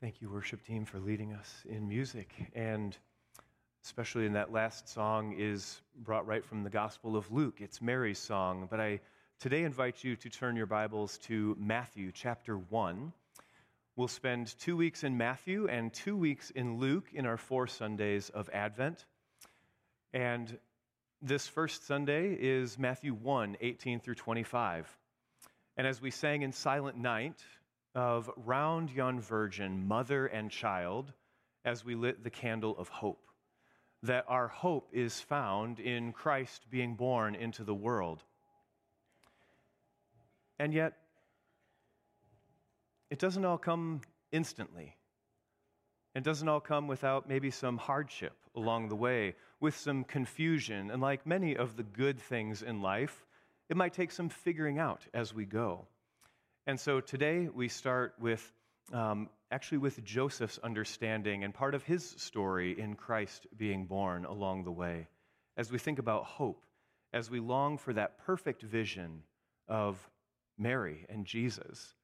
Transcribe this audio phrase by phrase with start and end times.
[0.00, 2.32] Thank you, worship team, for leading us in music.
[2.54, 2.96] And
[3.84, 7.56] especially in that last song is brought right from the Gospel of Luke.
[7.58, 8.68] It's Mary's song.
[8.70, 9.00] But I
[9.40, 13.12] today invite you to turn your Bibles to Matthew chapter 1.
[13.96, 18.28] We'll spend two weeks in Matthew and two weeks in Luke in our four Sundays
[18.28, 19.04] of Advent.
[20.12, 20.60] And
[21.20, 24.96] this first Sunday is Matthew 1 18 through 25.
[25.76, 27.42] And as we sang in Silent Night,
[27.94, 31.12] of Round Yon Virgin, Mother and Child,
[31.64, 33.26] as we lit the candle of hope.
[34.02, 38.22] That our hope is found in Christ being born into the world.
[40.58, 40.94] And yet,
[43.10, 44.02] it doesn't all come
[44.32, 44.96] instantly.
[46.14, 50.90] It doesn't all come without maybe some hardship along the way, with some confusion.
[50.90, 53.26] And like many of the good things in life,
[53.68, 55.86] it might take some figuring out as we go.
[56.68, 58.52] And so today we start with
[58.92, 64.64] um, actually with Joseph's understanding and part of his story in Christ being born along
[64.64, 65.08] the way.
[65.56, 66.66] As we think about hope,
[67.10, 69.22] as we long for that perfect vision
[69.66, 69.96] of
[70.58, 71.94] Mary and Jesus,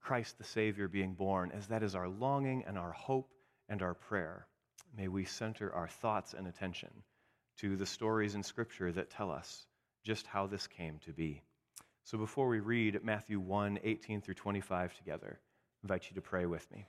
[0.00, 3.30] Christ the Savior being born, as that is our longing and our hope
[3.68, 4.48] and our prayer,
[4.96, 6.90] may we center our thoughts and attention
[7.58, 9.64] to the stories in Scripture that tell us
[10.02, 11.40] just how this came to be.
[12.04, 16.44] So before we read Matthew 1 18 through 25 together, I invite you to pray
[16.44, 16.86] with me.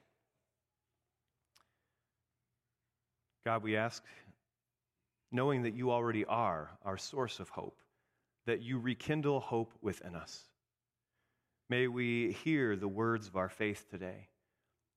[3.45, 4.03] God, we ask,
[5.31, 7.80] knowing that you already are our source of hope,
[8.45, 10.43] that you rekindle hope within us.
[11.69, 14.27] May we hear the words of our faith today,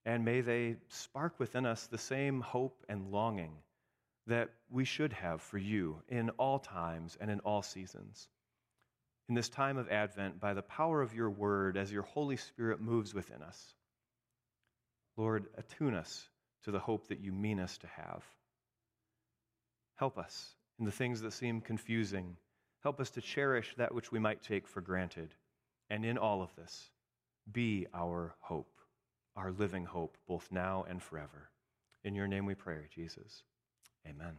[0.05, 3.53] and may they spark within us the same hope and longing
[4.27, 8.29] that we should have for you in all times and in all seasons
[9.29, 12.81] in this time of Advent by the power of your word as your Holy Spirit
[12.81, 13.75] moves within us.
[15.17, 16.29] Lord, attune us
[16.65, 18.25] to the hope that you mean us to have.
[19.97, 22.37] Help us in the things that seem confusing.
[22.83, 25.35] Help us to cherish that which we might take for granted.
[25.91, 26.91] And in all of this,
[27.51, 28.79] be our hope,
[29.37, 31.51] our living hope, both now and forever.
[32.05, 33.43] In your name we pray, Jesus.
[34.07, 34.39] Amen.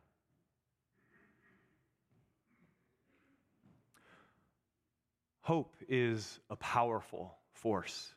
[5.41, 8.13] Hope is a powerful force,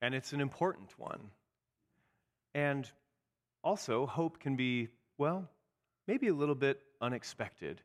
[0.00, 1.30] and it's an important one.
[2.54, 2.90] And
[3.62, 5.48] also, hope can be, well,
[6.06, 7.82] maybe a little bit unexpected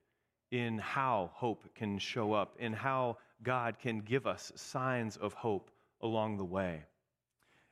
[0.52, 5.72] in how hope can show up, in how God can give us signs of hope
[6.02, 6.84] along the way.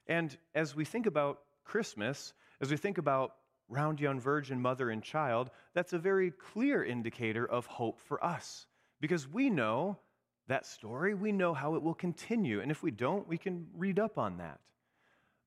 [0.08, 3.36] And as we think about Christmas, as we think about
[3.68, 8.66] round young virgin mother and child, that's a very clear indicator of hope for us
[9.00, 10.00] because we know
[10.50, 12.60] that story, we know how it will continue.
[12.60, 14.60] And if we don't, we can read up on that.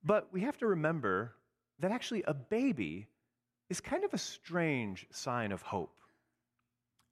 [0.04, 1.34] But we have to remember
[1.80, 3.08] that actually a baby
[3.68, 5.94] is kind of a strange sign of hope.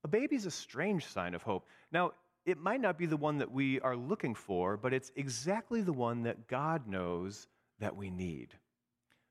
[0.05, 1.67] A baby is a strange sign of hope.
[1.93, 2.13] Now,
[2.47, 5.93] it might not be the one that we are looking for, but it's exactly the
[5.93, 7.49] one that God knows
[7.81, 8.49] that we need.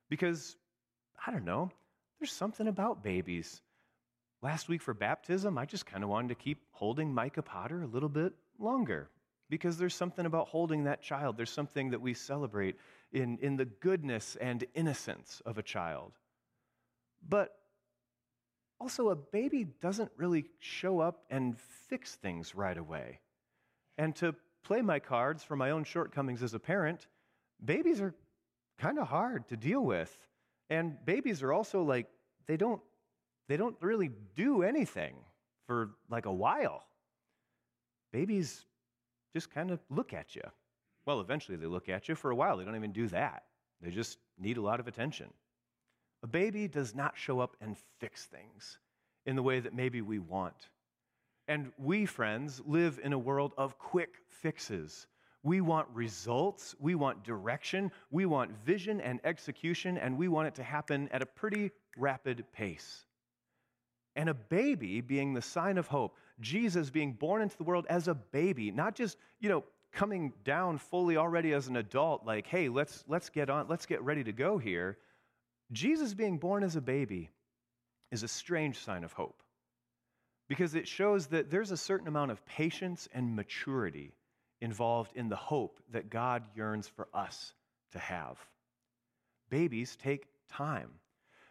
[0.09, 0.57] Because,
[1.25, 1.71] I don't know,
[2.19, 3.61] there's something about babies.
[4.41, 7.87] Last week for baptism, I just kind of wanted to keep holding Micah Potter a
[7.87, 9.09] little bit longer
[9.49, 11.37] because there's something about holding that child.
[11.37, 12.75] There's something that we celebrate
[13.11, 16.13] in, in the goodness and innocence of a child.
[17.27, 17.55] But
[18.79, 21.57] also, a baby doesn't really show up and
[21.89, 23.19] fix things right away.
[23.97, 27.07] And to play my cards for my own shortcomings as a parent,
[27.63, 28.15] babies are
[28.77, 30.15] kind of hard to deal with.
[30.69, 32.07] And babies are also like,
[32.47, 32.81] they don't,
[33.49, 35.15] they don't really do anything
[35.67, 36.83] for like a while.
[38.11, 38.65] Babies
[39.33, 40.43] just kind of look at you.
[41.05, 42.15] Well, eventually they look at you.
[42.15, 43.43] For a while, they don't even do that.
[43.81, 45.27] They just need a lot of attention.
[46.23, 48.77] A baby does not show up and fix things
[49.25, 50.69] in the way that maybe we want.
[51.47, 55.07] And we, friends, live in a world of quick fixes.
[55.41, 60.55] We want results, we want direction, we want vision and execution, and we want it
[60.55, 63.05] to happen at a pretty rapid pace.
[64.19, 68.09] And a baby being the sign of hope, Jesus being born into the world as
[68.09, 69.63] a baby, not just, you know,
[69.93, 74.01] coming down fully already as an adult, like, hey, let's, let's get on, let's get
[74.03, 74.97] ready to go here.
[75.71, 77.29] Jesus being born as a baby
[78.11, 79.41] is a strange sign of hope
[80.49, 84.11] because it shows that there's a certain amount of patience and maturity
[84.59, 87.53] involved in the hope that God yearns for us
[87.93, 88.37] to have.
[89.49, 90.89] Babies take time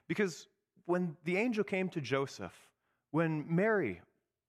[0.06, 0.47] because
[0.88, 2.55] when the angel came to Joseph,
[3.11, 4.00] when Mary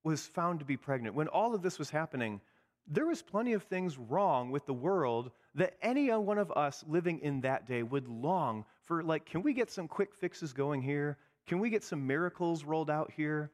[0.05, 2.39] was found to be pregnant, when all of this was happening,
[2.87, 7.19] there was plenty of things wrong with the world that any one of us living
[7.19, 11.17] in that day would long for like can we get some quick fixes going here?
[11.45, 13.51] Can we get some miracles rolled out here?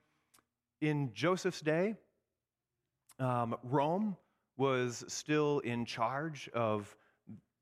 [0.80, 1.96] In joseph's day
[3.20, 4.16] um, rome
[4.58, 6.96] was still in charge of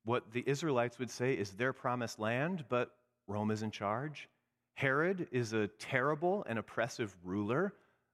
[0.04, 2.92] what the israelites would say is their promised land but
[3.28, 4.28] rome is in charge
[4.76, 7.74] herod is a terrible and oppressive ruler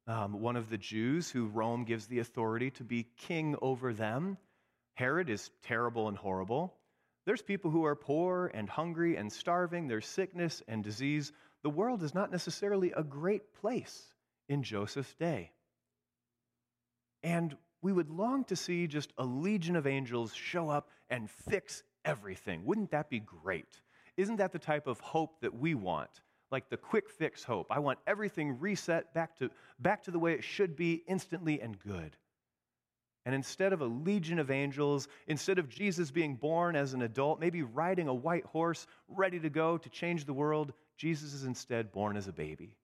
[0.09, 4.39] um, one of the Jews who Rome gives the authority to be king over them.
[4.95, 6.73] Herod is terrible and horrible.
[7.27, 9.87] There's people who are poor and hungry and starving.
[9.87, 11.31] There's sickness and disease.
[11.61, 14.01] The world is not necessarily a great place
[14.47, 15.51] in Joseph's day.
[17.21, 21.83] And we would long to see just a legion of angels show up and fix
[22.03, 22.65] everything.
[22.65, 23.79] Wouldn't that be great?
[24.17, 26.09] Isn't that the type of hope that we want?
[26.51, 27.67] Like the quick fix hope.
[27.69, 29.49] I want everything reset back to,
[29.79, 32.15] back to the way it should be instantly and good.
[33.25, 37.39] And instead of a legion of angels, instead of Jesus being born as an adult,
[37.39, 41.91] maybe riding a white horse, ready to go to change the world, Jesus is instead
[41.91, 42.75] born as a baby.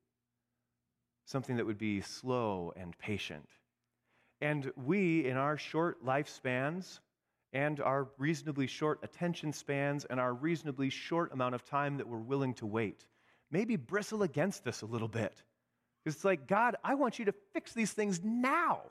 [1.26, 3.50] Something that would be slow and patient.
[4.42, 7.00] And we, in our short lifespans,
[7.54, 12.18] and our reasonably short attention spans, and our reasonably short amount of time that we're
[12.18, 13.06] willing to wait,
[13.56, 15.42] maybe bristle against this a little bit.
[16.06, 18.82] It's like, God, I want you to fix these things now.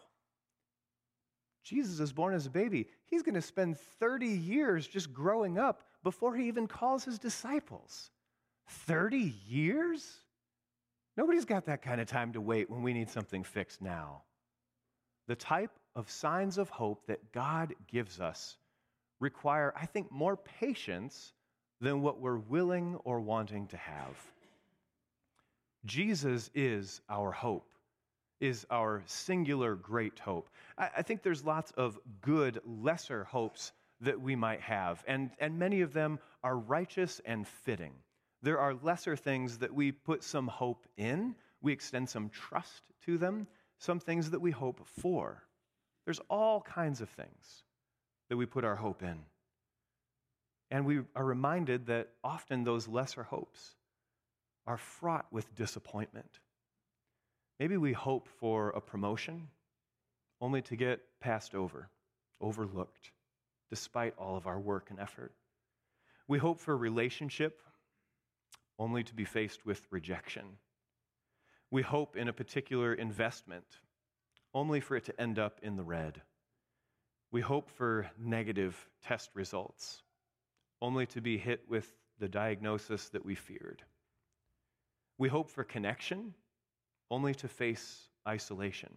[1.62, 2.86] Jesus is born as a baby.
[3.04, 8.10] He's going to spend 30 years just growing up before he even calls his disciples.
[8.86, 10.20] 30 years?
[11.14, 14.22] Nobody's got that kind of time to wait when we need something fixed now.
[15.28, 18.56] The type of signs of hope that God gives us
[19.20, 21.34] require, I think, more patience
[21.82, 24.33] than what we're willing or wanting to have.
[25.84, 27.70] Jesus is our hope,
[28.40, 30.48] is our singular great hope.
[30.78, 35.58] I, I, think there's lots of good, lesser hopes that we might have, and, and
[35.58, 37.92] many of them are righteous and fitting.
[38.42, 43.18] There are lesser things that we put some hope in, we extend some trust to
[43.18, 43.46] them,
[43.78, 45.42] some things that we hope for.
[46.04, 47.64] There's all kinds of things
[48.28, 49.18] that we put our hope in.
[50.70, 53.76] And we are reminded that often those lesser hopes
[54.66, 56.40] are fraught with disappointment.
[57.58, 59.48] Maybe we hope for a promotion
[60.40, 61.88] only to get passed over,
[62.40, 63.12] overlooked,
[63.70, 65.32] despite all of our work and effort.
[66.26, 67.60] We hope for a relationship
[68.78, 70.44] only to be faced with rejection.
[71.70, 73.64] We hope in a particular investment
[74.52, 76.22] only for it to end up in the red.
[77.32, 80.02] We hope for negative test results
[80.80, 83.82] only to be hit with the diagnosis that we feared.
[85.18, 86.34] We hope for connection,
[87.10, 88.92] only to face isolation.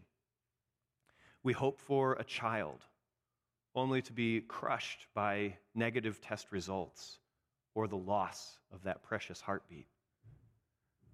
[1.43, 2.81] We hope for a child,
[3.75, 7.19] only to be crushed by negative test results
[7.75, 9.87] or the loss of that precious heartbeat.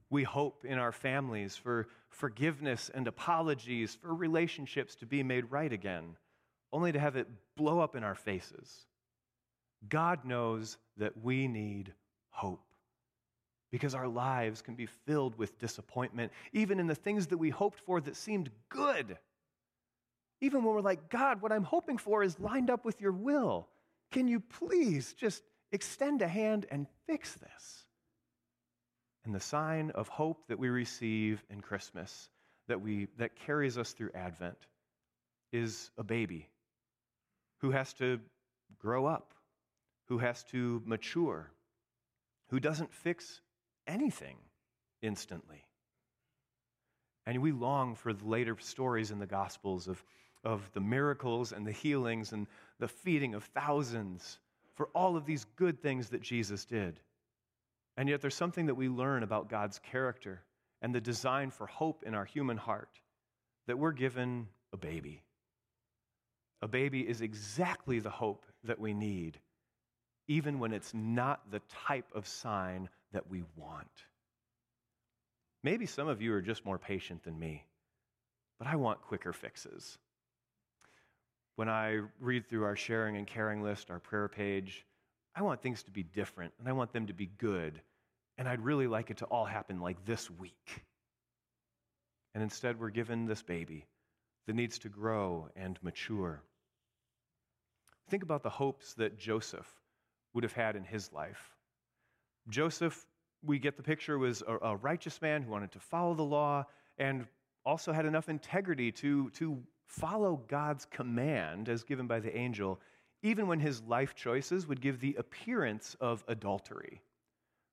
[0.10, 5.74] We hope in our families for forgiveness and apologies, for relationships to be made right
[5.74, 6.15] again,
[6.72, 8.86] only to have it blow up in our faces.
[9.89, 11.93] God knows that we need
[12.29, 12.72] hope
[13.73, 17.79] because our lives can be filled with disappointment, even in the things that we hoped
[17.79, 19.17] for that seemed good.
[20.41, 23.67] Even when we're like, God, what I'm hoping for is lined up with your will.
[24.11, 27.87] Can you please just extend a hand and fix this?
[29.25, 32.29] And the sign of hope that we receive in Christmas,
[32.67, 34.67] that, we, that carries us through Advent,
[35.51, 36.47] is a baby
[37.61, 38.19] who has to
[38.77, 39.33] grow up,
[40.09, 41.49] who has to mature,
[42.49, 43.41] who doesn't fix
[43.87, 44.37] anything
[45.01, 45.65] instantly.
[47.25, 50.03] And we long for the later stories in the Gospels of,
[50.43, 52.47] of the miracles and the healings and
[52.79, 54.39] the feeding of thousands,
[54.75, 56.99] for all of these good things that Jesus did.
[57.95, 60.41] And yet, there's something that we learn about God's character
[60.81, 62.99] and the design for hope in our human heart
[63.67, 65.21] that we're given a baby.
[66.61, 69.39] A baby is exactly the hope that we need,
[70.27, 73.88] even when it's not the type of sign that we want.
[75.63, 77.63] Maybe some of you are just more patient than me,
[78.60, 79.98] but I want quicker fixes.
[81.55, 84.86] When I read through our sharing and caring list, our prayer page,
[85.36, 87.79] I want things to be different and I want them to be good.
[88.38, 90.84] And I'd really like it to all happen like this week.
[92.34, 93.86] And instead, we're given this baby
[94.48, 96.41] that needs to grow and mature.
[98.10, 99.72] Think about the hopes that Joseph
[100.34, 101.51] would have had in his life.
[102.50, 103.05] Joseph,
[103.43, 106.65] we get the picture, was a, a righteous man who wanted to follow the law
[106.97, 107.25] and
[107.65, 112.79] also had enough integrity to, to follow God's command as given by the angel
[113.23, 117.01] even when his life choices would give the appearance of adultery.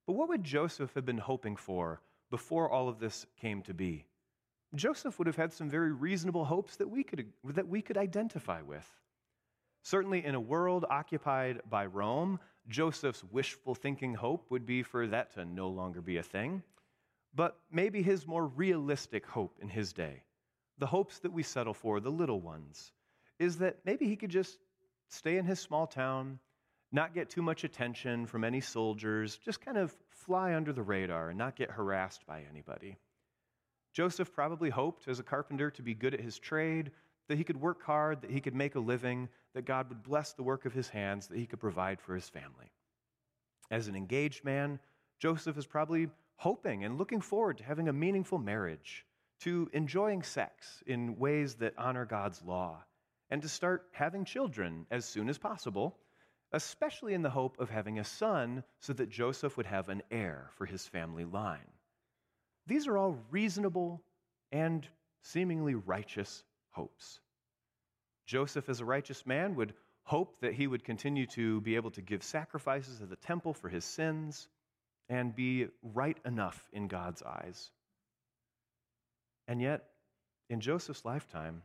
[0.06, 2.00] But what would Joseph have been hoping for
[2.30, 4.06] before all of this came to be?
[4.76, 8.62] Joseph would have had some very reasonable hopes that we could, that we could identify
[8.62, 8.88] with.
[9.82, 12.38] Certainly, in a world occupied by Rome,
[12.70, 16.62] Joseph's wishful thinking hope would be for that to no longer be a thing.
[17.34, 20.22] But maybe his more realistic hope in his day,
[20.78, 22.92] the hopes that we settle for, the little ones,
[23.38, 24.58] is that maybe he could just
[25.08, 26.38] stay in his small town,
[26.92, 31.30] not get too much attention from any soldiers, just kind of fly under the radar
[31.30, 32.96] and not get harassed by anybody.
[33.92, 36.92] Joseph probably hoped as a carpenter to be good at his trade,
[37.30, 40.32] that he could work hard, that he could make a living, that God would bless
[40.32, 42.72] the work of his hands, that he could provide for his family.
[43.70, 44.80] As an engaged man,
[45.20, 49.06] Joseph is probably hoping and looking forward to having a meaningful marriage,
[49.42, 52.82] to enjoying sex in ways that honor God's law,
[53.30, 55.98] and to start having children as soon as possible,
[56.50, 60.50] especially in the hope of having a son so that Joseph would have an heir
[60.56, 61.70] for his family line.
[62.66, 64.02] These are all reasonable
[64.50, 64.84] and
[65.22, 67.20] seemingly righteous hopes.
[68.26, 69.74] Joseph, as a righteous man, would
[70.04, 73.68] hope that he would continue to be able to give sacrifices at the temple for
[73.68, 74.48] his sins
[75.08, 77.70] and be right enough in God's eyes.
[79.48, 79.84] And yet,
[80.48, 81.62] in Joseph's lifetime,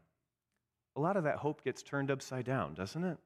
[0.95, 3.17] a lot of that hope gets turned upside down, doesn't it?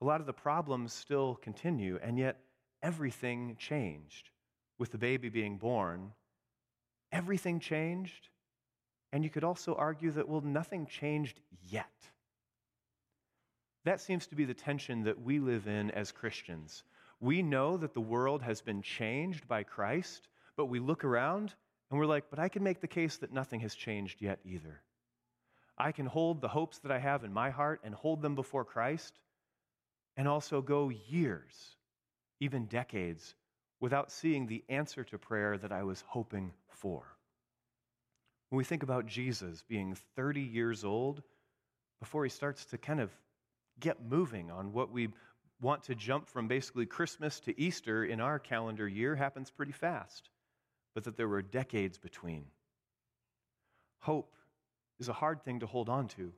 [0.00, 2.40] A lot of the problems still continue, and yet
[2.82, 4.30] everything changed.
[4.78, 6.12] With the baby being born,
[7.12, 8.28] everything changed,
[9.14, 11.40] and you could also argue that, well, nothing changed
[11.70, 11.86] yet.
[13.84, 16.82] That seems to be the tension that we live in as Christians.
[17.20, 21.54] We know that the world has been changed by Christ, but we look around
[21.90, 24.82] and we're like, but I can make the case that nothing has changed yet either.
[25.78, 28.64] I can hold the hopes that I have in my heart and hold them before
[28.64, 29.20] Christ,
[30.16, 31.76] and also go years,
[32.40, 33.36] even decades,
[33.78, 37.14] without seeing the answer to prayer that I was hoping for.
[38.54, 41.24] When we think about Jesus being 30 years old,
[41.98, 43.10] before he starts to kind of
[43.80, 45.08] get moving on what we
[45.60, 50.30] want to jump from basically Christmas to Easter in our calendar year happens pretty fast,
[50.94, 52.44] but that there were decades between.
[53.98, 54.36] Hope
[55.00, 56.32] is a hard thing to hold on to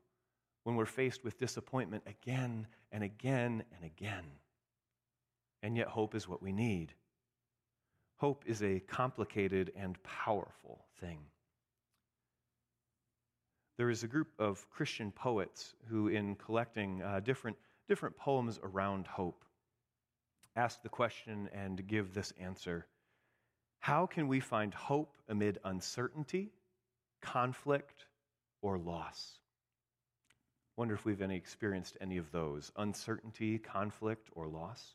[0.65, 4.25] when we're faced with disappointment again and again and again.
[5.63, 6.95] And yet, hope is what we need.
[8.17, 11.19] Hope is a complicated and powerful thing.
[13.77, 17.57] There is a group of Christian poets who, in collecting uh, different,
[17.89, 19.45] different poems around hope,
[20.55, 22.87] ask the question and give this answer
[23.81, 26.53] How can we find hope amid uncertainty,
[27.21, 28.07] conflict,
[28.63, 29.39] or loss.
[30.77, 34.95] Wonder if we've any experienced any of those uncertainty, conflict, or loss.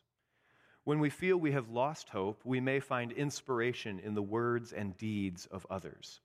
[0.84, 4.98] When we feel we have lost hope, we may find inspiration in the words and
[4.98, 6.20] deeds of others.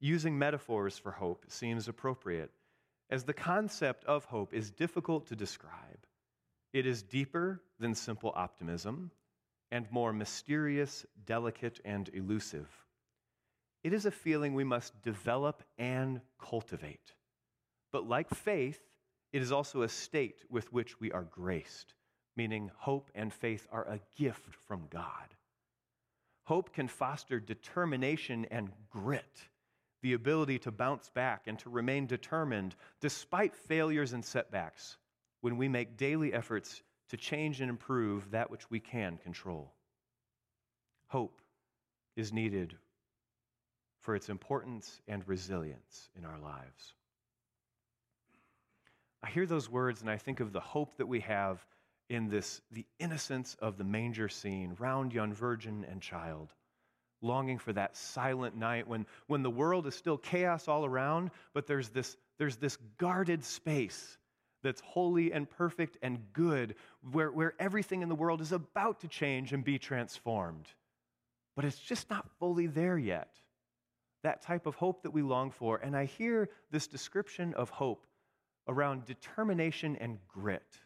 [0.00, 2.50] Using metaphors for hope seems appropriate,
[3.10, 6.06] as the concept of hope is difficult to describe.
[6.72, 9.10] It is deeper than simple optimism
[9.70, 12.68] and more mysterious, delicate, and elusive.
[13.84, 17.12] It is a feeling we must develop and cultivate.
[17.92, 18.80] But like faith,
[19.32, 21.94] it is also a state with which we are graced,
[22.36, 25.34] meaning hope and faith are a gift from God.
[26.44, 29.48] Hope can foster determination and grit,
[30.02, 34.96] the ability to bounce back and to remain determined despite failures and setbacks
[35.40, 39.72] when we make daily efforts to change and improve that which we can control.
[41.08, 41.40] Hope
[42.16, 42.76] is needed
[44.00, 46.94] for its importance and resilience in our lives.
[49.22, 51.64] I hear those words and I think of the hope that we have
[52.08, 56.54] in this the innocence of the manger scene, round young virgin and child,
[57.22, 61.66] longing for that silent night when, when the world is still chaos all around, but
[61.66, 64.18] there's this, there's this guarded space
[64.62, 66.74] that's holy and perfect and good,
[67.12, 70.66] where, where everything in the world is about to change and be transformed.
[71.56, 73.34] But it's just not fully there yet.
[74.22, 75.78] That type of hope that we long for.
[75.78, 78.06] And I hear this description of hope
[78.68, 80.78] around determination and grit,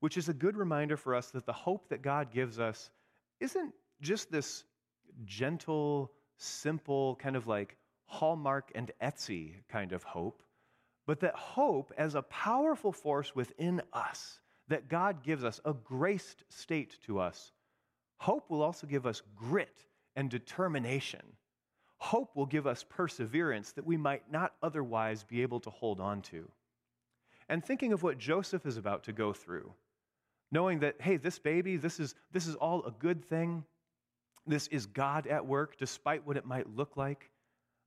[0.00, 2.90] which is a good reminder for us that the hope that God gives us
[3.40, 4.64] isn't just this
[5.24, 10.42] gentle, simple, kind of like Hallmark and Etsy kind of hope,
[11.06, 16.44] but that hope as a powerful force within us that God gives us, a graced
[16.48, 17.52] state to us,
[18.18, 19.84] hope will also give us grit
[20.16, 21.22] and determination.
[21.98, 26.22] Hope will give us perseverance that we might not otherwise be able to hold on
[26.22, 26.48] to
[27.50, 29.74] and thinking of what Joseph is about to go through,
[30.52, 33.64] knowing that, hey, this baby, this is, this is all a good thing.
[34.46, 37.30] This is God at work, despite what it might look like.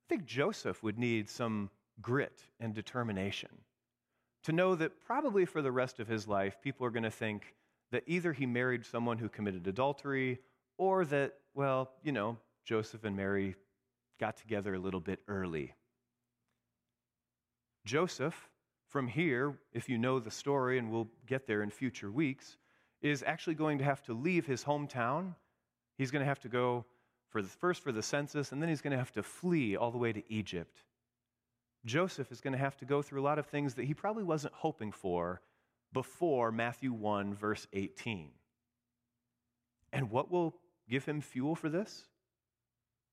[0.05, 1.69] I think Joseph would need some
[2.01, 3.50] grit and determination
[4.43, 7.55] to know that probably for the rest of his life, people are going to think
[7.91, 10.39] that either he married someone who committed adultery
[10.77, 13.55] or that, well, you know, Joseph and Mary
[14.19, 15.74] got together a little bit early.
[17.86, 18.50] Joseph
[18.88, 22.57] from here, if you know the story, and we'll get there in future weeks,
[23.01, 25.36] is actually going to have to leave his hometown.
[26.03, 26.83] He's going to have to go
[27.29, 29.89] for the, first for the census, and then he's going to have to flee all
[29.89, 30.83] the way to Egypt.
[31.86, 34.25] Joseph is going to have to go through a lot of things that he probably
[34.25, 35.39] wasn't hoping for
[35.93, 38.32] before Matthew 1, verse 18.
[39.93, 40.54] And what will
[40.89, 42.04] give him fuel for this?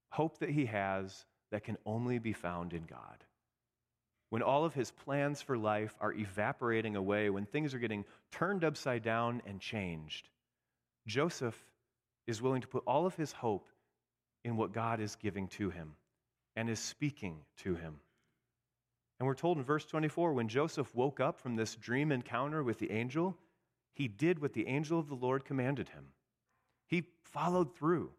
[0.09, 3.23] Hope that he has that can only be found in God
[4.31, 8.65] when all of his plans for life are evaporating away, when things are getting turned
[8.65, 10.27] upside down and changed,
[11.07, 11.57] Joseph
[12.31, 13.67] is willing to put all of his hope
[14.43, 15.95] in what God is giving to him
[16.55, 17.99] and is speaking to him.
[19.19, 22.79] And we're told in verse 24 when Joseph woke up from this dream encounter with
[22.79, 23.37] the angel,
[23.93, 26.05] he did what the angel of the Lord commanded him.
[26.87, 28.11] He followed through.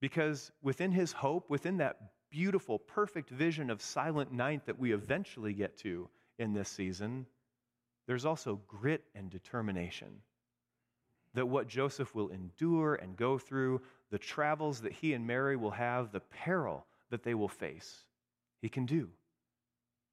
[0.00, 1.98] Because within his hope, within that
[2.30, 7.26] beautiful, perfect vision of Silent Night that we eventually get to in this season,
[8.06, 10.22] there's also grit and determination.
[11.34, 15.70] That what Joseph will endure and go through, the travels that he and Mary will
[15.70, 18.04] have, the peril that they will face,
[18.60, 19.08] he can do.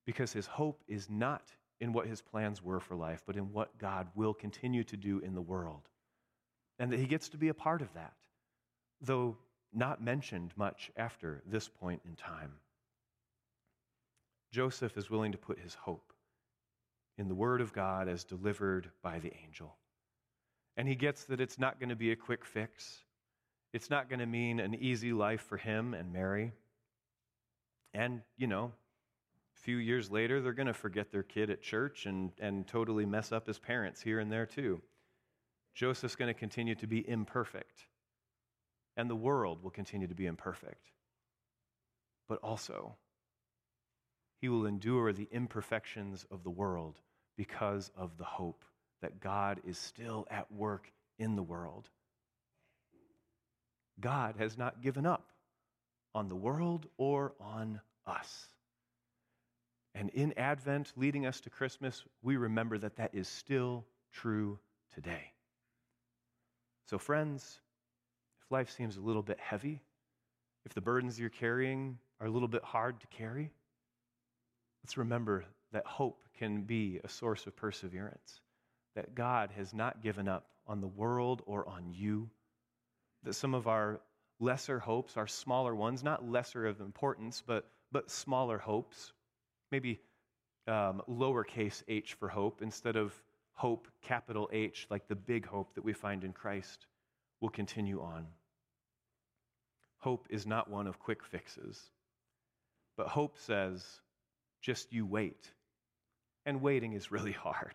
[0.05, 1.43] Because his hope is not
[1.79, 5.19] in what his plans were for life, but in what God will continue to do
[5.19, 5.87] in the world.
[6.79, 8.13] And that he gets to be a part of that.
[9.01, 9.37] Though
[9.73, 12.53] not mentioned much after this point in time.
[14.51, 16.13] Joseph is willing to put his hope
[17.17, 19.75] in the Word of God as delivered by the angel.
[20.77, 23.03] And he gets that it's not going to be a quick fix.
[23.73, 26.53] It's not going to mean an easy life for him and Mary.
[27.93, 28.71] And, you know,
[29.55, 33.05] a few years later, they're going to forget their kid at church and, and totally
[33.05, 34.81] mess up his parents here and there, too.
[35.73, 37.87] Joseph's going to continue to be imperfect
[38.97, 40.91] and the world will continue to be imperfect.
[42.27, 42.95] But also,
[44.41, 47.01] he will endure the imperfections of the world
[47.37, 48.63] because of the hope
[49.05, 51.87] that God is still at work in the world.
[53.99, 55.29] God has not given up
[56.15, 58.47] on the world or on us.
[59.93, 64.57] And in Advent, leading us to Christmas, we remember that that is still true
[64.95, 65.33] today.
[66.89, 67.59] So, friends,
[68.41, 69.83] if life seems a little bit heavy,
[70.65, 73.51] if the burdens you're carrying are a little bit hard to carry,
[74.83, 78.41] let's remember that hope can be a source of perseverance,
[78.95, 82.29] that God has not given up on the world or on you,
[83.23, 84.01] that some of our
[84.39, 89.13] lesser hopes, our smaller ones, not lesser of importance, but, but smaller hopes,
[89.71, 89.99] maybe
[90.67, 93.13] um, lowercase h for hope instead of
[93.53, 96.87] hope, capital H, like the big hope that we find in Christ
[97.41, 98.27] will continue on.
[99.99, 101.81] Hope is not one of quick fixes,
[102.97, 103.83] but hope says,
[104.61, 105.51] just you wait.
[106.45, 107.73] And waiting is really hard.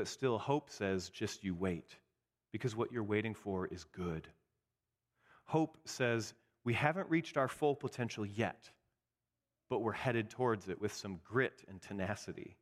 [0.00, 1.94] But still, hope says, just you wait,
[2.52, 4.26] because what you're waiting for is good.
[5.44, 6.32] Hope says
[6.64, 8.70] we haven't reached our full potential yet,
[9.68, 12.56] but we're headed towards it with some grit and tenacity.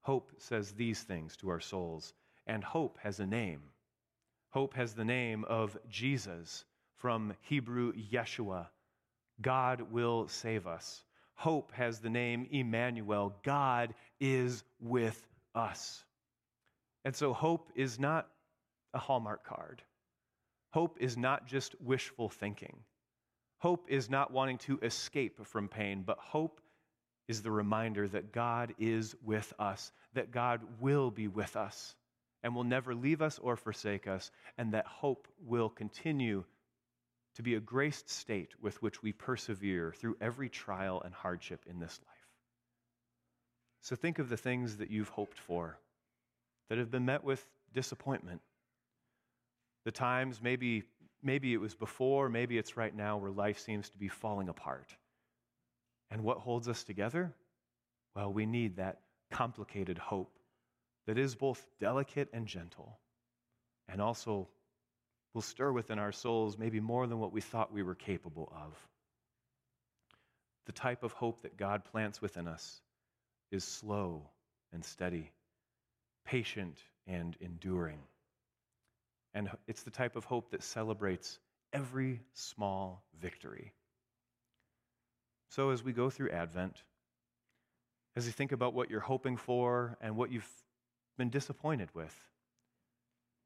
[0.00, 2.14] Hope says these things to our souls,
[2.48, 3.62] and hope has a name.
[4.50, 6.64] Hope has the name of Jesus
[6.96, 8.66] from Hebrew Yeshua.
[9.40, 11.04] God will save us.
[11.34, 13.36] Hope has the name Emmanuel.
[13.44, 16.04] God is with us.
[17.04, 18.28] And so hope is not
[18.94, 19.82] a Hallmark card.
[20.70, 22.76] Hope is not just wishful thinking.
[23.58, 26.60] Hope is not wanting to escape from pain, but hope
[27.28, 31.94] is the reminder that God is with us, that God will be with us
[32.42, 36.44] and will never leave us or forsake us, and that hope will continue
[37.36, 41.78] to be a graced state with which we persevere through every trial and hardship in
[41.78, 42.11] this life.
[43.82, 45.76] So think of the things that you've hoped for
[46.68, 48.40] that have been met with disappointment.
[49.84, 50.84] The times, maybe,
[51.20, 54.94] maybe it was before, maybe it's right now, where life seems to be falling apart.
[56.12, 57.32] And what holds us together?
[58.14, 59.00] Well, we need that
[59.32, 60.38] complicated hope
[61.06, 62.98] that is both delicate and gentle,
[63.88, 64.46] and also
[65.34, 68.78] will stir within our souls maybe more than what we thought we were capable of.
[70.66, 72.80] The type of hope that God plants within us
[73.52, 74.28] is slow
[74.72, 75.30] and steady,
[76.24, 78.00] patient and enduring.
[79.34, 81.38] And it's the type of hope that celebrates
[81.72, 83.72] every small victory.
[85.50, 86.82] So, as we go through Advent,
[88.16, 90.50] as you think about what you're hoping for and what you've
[91.16, 92.14] been disappointed with,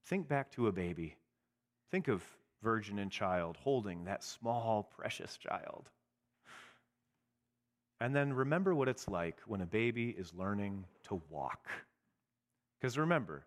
[0.07, 1.19] think back to a baby
[1.91, 2.25] Think of
[2.63, 5.89] virgin and child holding that small, precious child.
[8.01, 11.69] And then remember what it's like when a baby is learning to walk.
[12.79, 13.47] Because remember,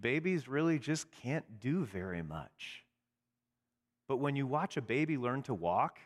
[0.00, 2.84] babies really just can't do very much.
[4.08, 5.98] But when you watch a baby learn to walk,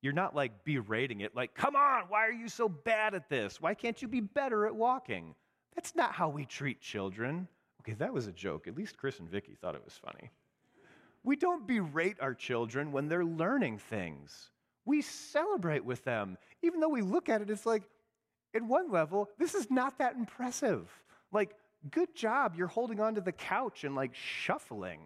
[0.00, 3.60] you're not like berating it, like, come on, why are you so bad at this?
[3.60, 5.34] Why can't you be better at walking?
[5.74, 7.48] That's not how we treat children.
[7.80, 8.68] Okay, that was a joke.
[8.68, 10.30] At least Chris and Vicky thought it was funny.
[11.22, 14.50] We don't berate our children when they're learning things.
[14.84, 16.36] We celebrate with them.
[16.62, 17.82] Even though we look at it, it's like,
[18.54, 20.88] at one level, this is not that impressive.
[21.32, 21.56] Like,
[21.90, 25.00] good job, you're holding onto the couch and like shuffling.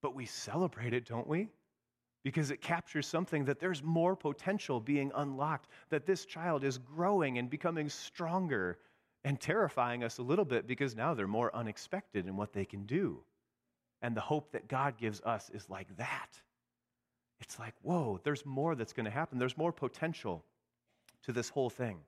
[0.00, 1.48] But we celebrate it, don't we?
[2.22, 7.38] Because it captures something that there's more potential being unlocked, that this child is growing
[7.38, 8.78] and becoming stronger
[9.24, 12.84] and terrifying us a little bit because now they're more unexpected in what they can
[12.86, 13.20] do.
[14.02, 16.40] And the hope that God gives us is like that.
[17.40, 19.38] It's like, whoa, there's more that's going to happen.
[19.38, 20.44] There's more potential
[21.24, 21.98] to this whole thing.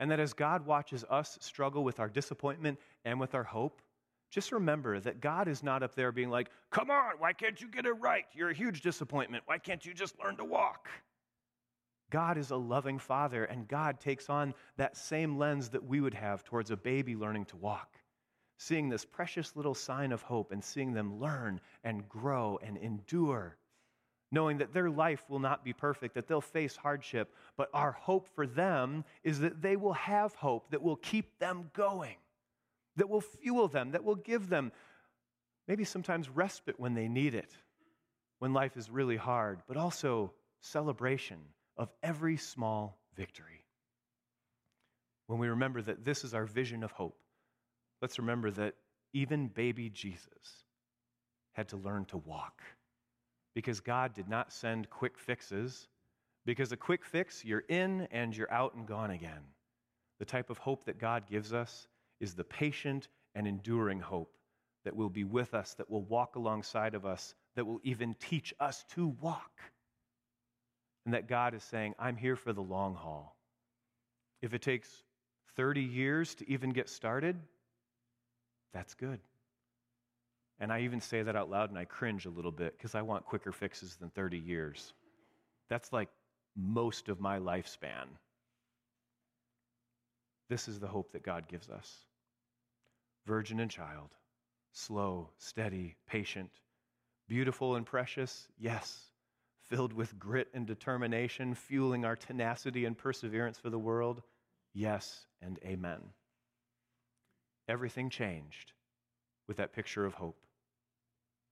[0.00, 3.80] And that as God watches us struggle with our disappointment and with our hope,
[4.30, 7.68] just remember that God is not up there being like, come on, why can't you
[7.68, 8.24] get it right?
[8.32, 9.44] You're a huge disappointment.
[9.46, 10.88] Why can't you just learn to walk?
[12.10, 16.14] God is a loving father, and God takes on that same lens that we would
[16.14, 17.98] have towards a baby learning to walk
[18.58, 23.56] seeing this precious little sign of hope and seeing them learn and grow and endure,
[24.34, 28.28] knowing that their life will not be perfect, that they'll face hardship, but our hope
[28.34, 32.16] for them is that they will have hope that will keep them going,
[32.96, 34.72] that will fuel them, that will give them
[35.66, 37.56] maybe sometimes respite when they need it,
[38.40, 41.38] when life is really hard, but also celebration
[41.76, 43.64] of every small victory.
[45.26, 47.16] When we remember that this is our vision of hope
[48.04, 48.74] let's remember that
[49.14, 50.64] even baby Jesus
[51.52, 52.60] had to learn to walk
[53.54, 55.88] because God did not send quick fixes.
[56.44, 59.40] Because a quick fix, you're in and you're out and gone again.
[60.18, 61.88] The type of hope that God gives us
[62.20, 64.36] is the patient and enduring hope
[64.84, 68.52] that will be with us, that will walk alongside of us, that will even teach
[68.60, 69.52] us to walk.
[71.06, 73.36] And that God is saying, I'm here for the long haul.
[74.42, 74.88] If it takes
[75.56, 77.36] 30 years to even get started,
[78.72, 79.20] that's good.
[80.60, 83.02] And I even say that out loud and I cringe a little bit because I
[83.02, 84.92] want quicker fixes than 30 years.
[85.68, 86.08] That's like
[86.56, 88.06] most of my lifespan.
[90.48, 92.04] This is the hope that God gives us
[93.26, 94.10] virgin and child,
[94.72, 96.50] slow, steady, patient,
[97.26, 99.06] beautiful and precious, yes,
[99.62, 104.22] filled with grit and determination, fueling our tenacity and perseverance for the world,
[104.74, 106.00] yes, and amen
[107.68, 108.72] everything changed
[109.46, 110.38] with that picture of hope.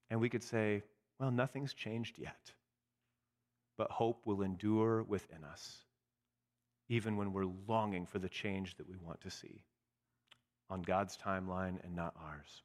[0.09, 0.83] And we could say,
[1.19, 2.51] well, nothing's changed yet.
[3.77, 5.79] But hope will endure within us,
[6.89, 9.63] even when we're longing for the change that we want to see
[10.69, 12.61] on God's timeline and not ours.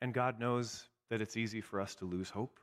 [0.00, 2.58] And God knows that it's easy for us to lose hope.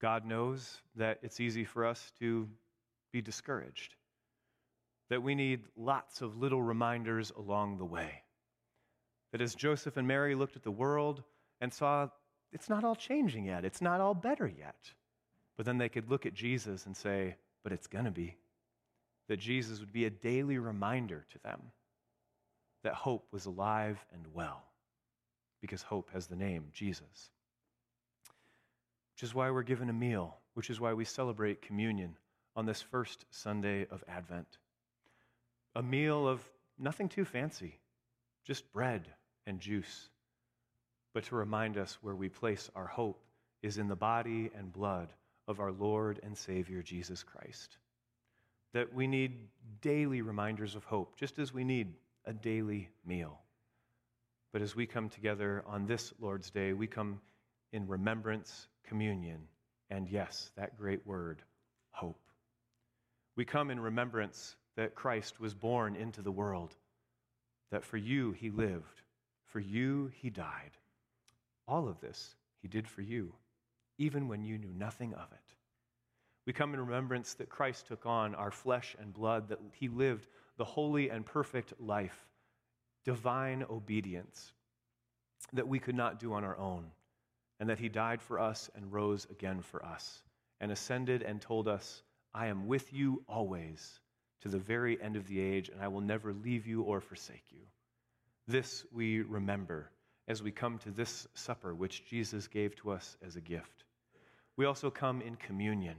[0.00, 2.48] God knows that it's easy for us to
[3.12, 3.94] be discouraged,
[5.10, 8.22] that we need lots of little reminders along the way.
[9.32, 11.22] That as Joseph and Mary looked at the world
[11.60, 12.08] and saw
[12.52, 14.92] it's not all changing yet, it's not all better yet,
[15.56, 18.36] but then they could look at Jesus and say, but it's going to be.
[19.28, 21.60] That Jesus would be a daily reminder to them
[22.84, 24.62] that hope was alive and well,
[25.60, 27.30] because hope has the name Jesus.
[29.14, 32.16] Which is why we're given a meal, which is why we celebrate communion
[32.54, 34.58] on this first Sunday of Advent.
[35.76, 36.40] A meal of
[36.78, 37.80] nothing too fancy,
[38.44, 39.08] just bread
[39.46, 40.08] and juice,
[41.12, 43.24] but to remind us where we place our hope
[43.62, 45.12] is in the body and blood
[45.48, 47.76] of our Lord and Savior Jesus Christ.
[48.72, 49.48] That we need
[49.80, 53.40] daily reminders of hope, just as we need a daily meal.
[54.52, 57.20] But as we come together on this Lord's Day, we come
[57.72, 59.48] in remembrance, communion,
[59.90, 61.42] and yes, that great word,
[61.90, 62.20] hope.
[63.36, 66.74] We come in remembrance that Christ was born into the world,
[67.70, 69.02] that for you he lived,
[69.46, 70.72] for you he died.
[71.66, 73.34] All of this he did for you
[73.98, 75.54] even when you knew nothing of it.
[76.46, 80.26] We come in remembrance that Christ took on our flesh and blood, that he lived
[80.56, 82.26] the holy and perfect life,
[83.04, 84.52] divine obedience
[85.52, 86.86] that we could not do on our own,
[87.60, 90.22] and that he died for us and rose again for us,
[90.60, 92.02] and ascended and told us,
[92.34, 94.00] I am with you always
[94.42, 97.44] to the very end of the age, and I will never leave you or forsake
[97.50, 97.62] you.
[98.46, 99.90] This we remember
[100.28, 103.84] as we come to this supper which Jesus gave to us as a gift.
[104.56, 105.96] We also come in communion.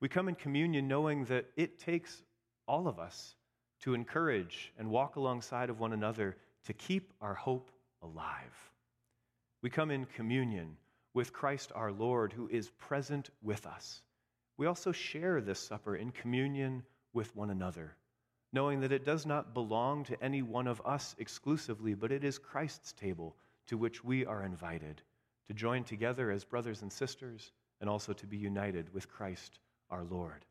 [0.00, 2.22] We come in communion knowing that it takes
[2.66, 3.34] all of us
[3.80, 6.36] to encourage and walk alongside of one another
[6.66, 7.70] to keep our hope
[8.02, 8.70] alive.
[9.62, 10.76] We come in communion
[11.14, 14.00] with Christ our Lord, who is present with us.
[14.56, 16.82] We also share this supper in communion
[17.14, 17.96] with one another
[18.54, 22.38] knowing that it does not belong to any one of us exclusively, but it is
[22.38, 23.34] Christ's table
[23.66, 25.02] to which we are invited
[25.48, 27.50] to join together as brothers and sisters
[27.80, 29.58] and also to be united with Christ
[29.90, 30.44] our Lord.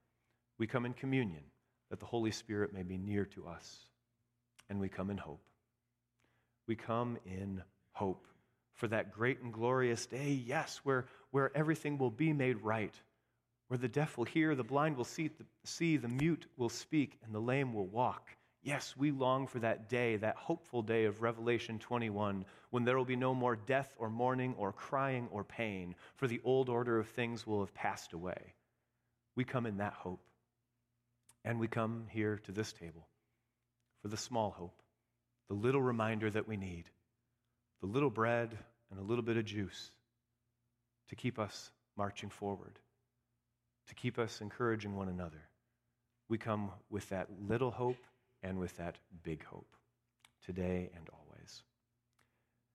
[0.57, 1.43] We come in communion
[1.89, 3.85] that the Holy Spirit may be near to us,
[4.69, 5.45] and we come in hope.
[6.67, 8.27] We come in hope
[8.73, 12.93] for that great and glorious day, yes, where, where everything will be made right
[13.73, 17.17] where the deaf will hear, the blind will see the, see, the mute will speak,
[17.25, 18.29] and the lame will walk.
[18.61, 23.03] Yes, we long for that day, that hopeful day of Revelation 21, when there will
[23.03, 27.07] be no more death or mourning or crying or pain, for the old order of
[27.07, 28.53] things will have passed away.
[29.35, 30.21] We come in that hope.
[31.43, 33.07] And we come here to this table
[34.03, 34.83] for the small hope,
[35.47, 36.83] the little reminder that we need,
[37.81, 38.55] the little bread
[38.91, 39.89] and a little bit of juice
[41.09, 42.77] to keep us marching forward
[43.87, 45.43] to keep us encouraging one another.
[46.29, 47.97] We come with that little hope
[48.41, 49.75] and with that big hope
[50.45, 51.22] today and always.